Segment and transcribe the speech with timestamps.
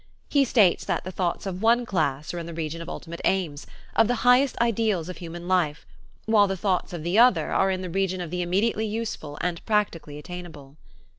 [0.29, 3.67] He states that the thoughts of one class are in the region of ultimate aims,
[3.95, 5.85] of "the highest ideals of human life,"
[6.25, 9.63] while the thoughts of the other are in the region of the "immediately useful, and
[9.67, 10.75] practically attainable."